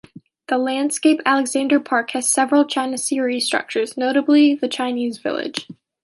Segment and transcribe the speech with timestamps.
[0.47, 5.67] The landscape Alexander Park has several Chinoiserie structures, notably the Chinese Village.